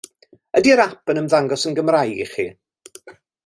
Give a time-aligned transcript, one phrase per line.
[0.59, 2.49] Ydy'r ap yn ymddangos yn Gymraeg i chi?